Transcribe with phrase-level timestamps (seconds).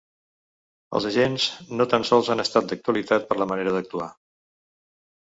[0.99, 1.45] Els agents
[1.81, 4.13] no tan sols han estat d’actualitat per la manera d’actuar.